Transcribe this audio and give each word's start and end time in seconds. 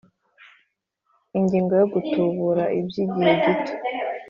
Ingingo 1.37 1.71
ya 1.79 1.85
Gutubura 1.93 2.63
by’ 2.87 2.95
igihe 3.03 3.31
gito 3.43 3.73